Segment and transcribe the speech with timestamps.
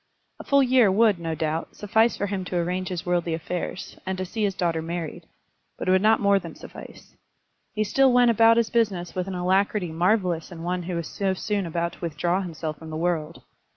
[0.39, 4.17] A full year would, no doubt, suffice for him to arrange his worldly affairs, and
[4.17, 5.27] to see his daughter married;
[5.77, 7.15] but it would not more than suffice.
[7.75, 11.35] He still went about his business with an alacrity marvellous in one who was so
[11.35, 13.43] soon about to withdraw himself from the world.